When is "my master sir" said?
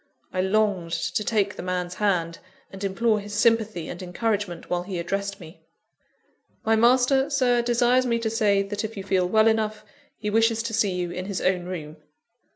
6.65-7.61